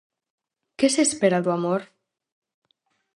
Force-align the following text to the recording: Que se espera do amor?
Que 0.77 0.87
se 0.93 1.01
espera 1.07 1.43
do 1.45 1.51
amor? 1.57 1.81